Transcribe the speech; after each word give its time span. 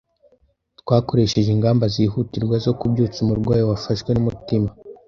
Twakoresheje 0.81 1.49
ingamba 1.55 1.85
zihutirwa 1.95 2.55
zo 2.65 2.71
kubyutsa 2.79 3.17
umurwayi 3.21 3.63
wafashwe 3.69 4.09
numutima. 4.13 4.69